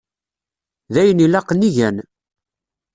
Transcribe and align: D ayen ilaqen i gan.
D 0.93 0.95
ayen 1.01 1.23
ilaqen 1.25 1.67
i 1.67 1.69
gan. 1.75 1.97